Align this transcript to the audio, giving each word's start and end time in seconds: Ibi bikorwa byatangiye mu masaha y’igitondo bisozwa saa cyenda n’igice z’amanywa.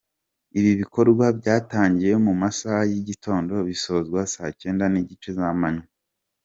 Ibi 0.57 0.71
bikorwa 0.81 1.25
byatangiye 1.39 2.13
mu 2.25 2.33
masaha 2.41 2.81
y’igitondo 2.91 3.53
bisozwa 3.69 4.19
saa 4.33 4.51
cyenda 4.61 4.83
n’igice 4.89 5.29
z’amanywa. 5.37 5.85